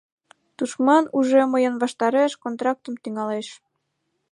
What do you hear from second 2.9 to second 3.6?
тӱҥалеш!